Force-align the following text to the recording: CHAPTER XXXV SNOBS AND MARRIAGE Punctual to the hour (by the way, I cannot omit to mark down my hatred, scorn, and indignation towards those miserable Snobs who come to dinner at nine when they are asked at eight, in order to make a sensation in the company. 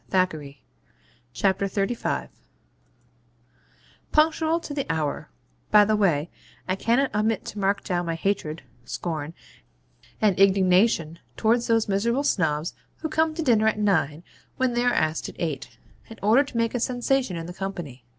CHAPTER 0.11 0.39
XXXV 0.39 0.57
SNOBS 1.35 1.75
AND 1.75 2.03
MARRIAGE 2.05 2.29
Punctual 4.11 4.59
to 4.61 4.73
the 4.73 4.87
hour 4.89 5.29
(by 5.69 5.85
the 5.85 5.95
way, 5.95 6.31
I 6.67 6.75
cannot 6.75 7.13
omit 7.13 7.45
to 7.45 7.59
mark 7.59 7.83
down 7.83 8.07
my 8.07 8.15
hatred, 8.15 8.63
scorn, 8.83 9.35
and 10.19 10.39
indignation 10.39 11.19
towards 11.37 11.67
those 11.67 11.87
miserable 11.87 12.23
Snobs 12.23 12.73
who 13.01 13.09
come 13.09 13.35
to 13.35 13.43
dinner 13.43 13.67
at 13.67 13.77
nine 13.77 14.23
when 14.57 14.73
they 14.73 14.83
are 14.85 14.91
asked 14.91 15.29
at 15.29 15.35
eight, 15.37 15.77
in 16.09 16.17
order 16.23 16.43
to 16.45 16.57
make 16.57 16.73
a 16.73 16.79
sensation 16.79 17.37
in 17.37 17.45
the 17.45 17.53
company. 17.53 18.03